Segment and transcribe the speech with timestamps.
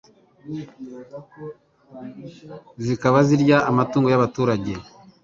[2.83, 4.73] zikaba zirya amatungo y'abaturage